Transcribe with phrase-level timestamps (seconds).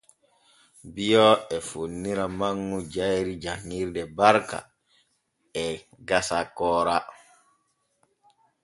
[0.93, 4.59] Bio e fonnira manŋu jayri janŋirde Barka
[5.65, 5.65] e
[6.07, 6.97] gasa Koora.